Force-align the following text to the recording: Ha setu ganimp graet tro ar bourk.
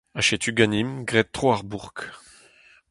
Ha 0.15 0.21
setu 0.27 0.51
ganimp 0.57 0.95
graet 1.07 1.29
tro 1.35 1.47
ar 1.53 1.61
bourk. 1.69 1.99